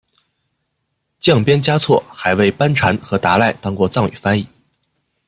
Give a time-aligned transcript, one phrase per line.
[1.19, 4.47] 降边嘉措还为班禅和达赖当过藏语翻译。